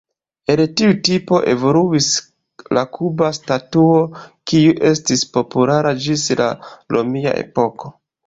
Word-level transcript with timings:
El 0.51 0.61
tiu 0.79 0.93
tipo 1.07 1.39
evoluis 1.51 2.07
la 2.77 2.83
kuba 2.95 3.29
statuo, 3.39 4.01
kiu 4.51 4.73
estis 4.91 5.23
populara 5.37 5.91
ĝis 6.07 6.25
la 6.43 6.51
romia 6.97 7.37
epoko. 7.43 7.93